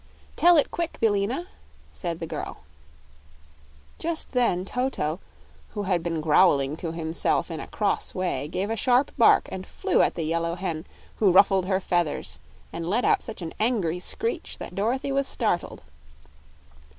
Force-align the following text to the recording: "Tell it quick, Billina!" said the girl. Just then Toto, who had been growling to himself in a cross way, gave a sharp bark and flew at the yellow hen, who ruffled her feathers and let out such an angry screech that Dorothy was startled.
"Tell 0.35 0.57
it 0.57 0.71
quick, 0.71 0.97
Billina!" 0.99 1.45
said 1.91 2.19
the 2.19 2.25
girl. 2.25 2.61
Just 3.99 4.31
then 4.31 4.65
Toto, 4.65 5.19
who 5.75 5.83
had 5.83 6.01
been 6.01 6.21
growling 6.21 6.75
to 6.77 6.91
himself 6.91 7.51
in 7.51 7.59
a 7.59 7.67
cross 7.67 8.15
way, 8.15 8.47
gave 8.47 8.71
a 8.71 8.75
sharp 8.75 9.11
bark 9.15 9.47
and 9.51 9.67
flew 9.67 10.01
at 10.01 10.15
the 10.15 10.23
yellow 10.23 10.55
hen, 10.55 10.85
who 11.17 11.31
ruffled 11.31 11.67
her 11.67 11.79
feathers 11.79 12.39
and 12.73 12.89
let 12.89 13.05
out 13.05 13.21
such 13.21 13.43
an 13.43 13.53
angry 13.59 13.99
screech 13.99 14.57
that 14.57 14.73
Dorothy 14.73 15.11
was 15.11 15.27
startled. 15.27 15.83